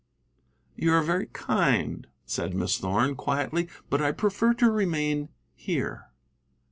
[0.75, 6.07] "You are very kind," said Miss Thorn, quietly, "but I prefer to remain here."